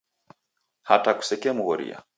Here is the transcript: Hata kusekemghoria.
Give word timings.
Hata 0.89 1.13
kusekemghoria. 1.17 2.03